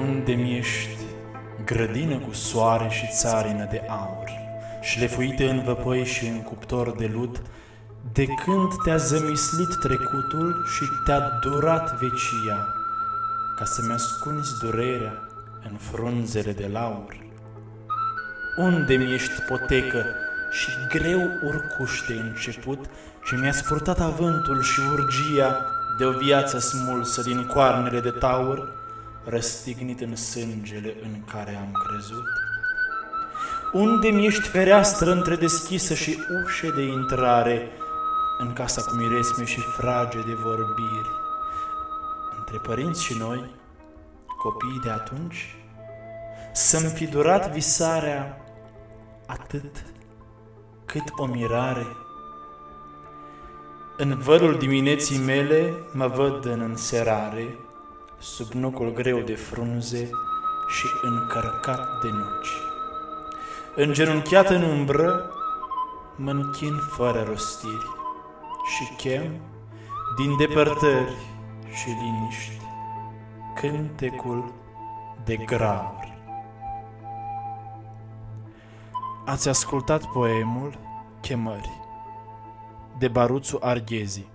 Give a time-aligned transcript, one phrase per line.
[0.00, 1.04] Unde mi ești,
[1.64, 4.30] grădină cu soare și țarină de aur,
[4.80, 7.42] șlefuită în văpăi și în cuptor de lut,
[8.12, 12.66] de când te-a zămislit trecutul și te-a durat vecia,
[13.58, 15.12] ca să-mi ascunzi durerea
[15.70, 17.16] în frunzele de laur.
[18.56, 20.04] Unde mi ești potecă
[20.50, 22.84] și greu urcuș de început,
[23.24, 25.66] și mi-a spurtat avântul și urgia
[25.98, 28.72] de o viață smulsă din coarnele de taur,
[29.24, 32.24] răstignit în sângele în care am crezut?
[33.72, 37.68] Unde mi ești fereastră între deschisă și ușe de intrare,
[38.38, 41.08] în casa cu miresme și frage de vorbiri?
[42.38, 43.50] Între părinți și noi,
[44.42, 45.56] copiii de atunci,
[46.52, 48.44] să-mi fi durat visarea
[49.26, 49.84] atât
[50.84, 51.86] cât o mirare.
[53.96, 57.58] În vărul dimineții mele mă văd în înserare,
[58.24, 60.10] sub nucul greu de frunze
[60.68, 62.52] și încărcat de nuci.
[63.74, 65.30] Îngenunchiat în umbră,
[66.16, 67.86] mă închin fără rostiri
[68.74, 69.32] și chem
[70.16, 71.16] din depărtări
[71.72, 72.60] și liniști
[73.54, 74.52] cântecul
[75.24, 76.18] de graur.
[79.24, 80.78] Ați ascultat poemul
[81.20, 81.70] Chemări
[82.98, 84.26] de Baruțu Arghezi